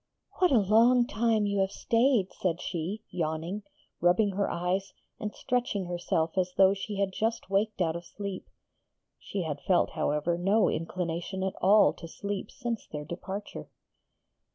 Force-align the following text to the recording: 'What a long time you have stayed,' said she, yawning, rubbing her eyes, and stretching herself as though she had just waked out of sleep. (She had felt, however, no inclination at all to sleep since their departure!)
'What 0.39 0.49
a 0.49 0.57
long 0.57 1.05
time 1.05 1.45
you 1.45 1.59
have 1.59 1.69
stayed,' 1.71 2.33
said 2.33 2.59
she, 2.59 3.03
yawning, 3.11 3.61
rubbing 3.99 4.31
her 4.31 4.49
eyes, 4.49 4.93
and 5.19 5.31
stretching 5.35 5.85
herself 5.85 6.39
as 6.39 6.55
though 6.57 6.73
she 6.73 6.95
had 6.95 7.11
just 7.13 7.51
waked 7.51 7.81
out 7.81 7.95
of 7.95 8.03
sleep. 8.05 8.49
(She 9.19 9.43
had 9.43 9.61
felt, 9.61 9.91
however, 9.91 10.39
no 10.39 10.69
inclination 10.71 11.43
at 11.43 11.53
all 11.61 11.93
to 11.93 12.07
sleep 12.07 12.49
since 12.49 12.87
their 12.87 13.05
departure!) 13.05 13.69